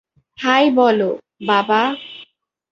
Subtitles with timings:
[0.37, 1.09] High বলো,
[1.47, 1.81] বাবা।